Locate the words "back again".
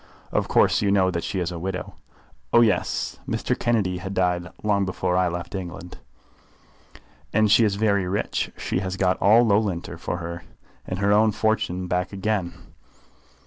11.85-12.53